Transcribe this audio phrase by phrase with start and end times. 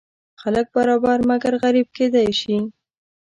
[0.41, 2.57] خلک برابر مګر غریب کیدی شي.